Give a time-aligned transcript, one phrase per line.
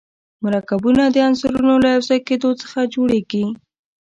[0.43, 3.43] مرکبونه د عنصرونو له یو ځای کېدو څخه جوړیږي.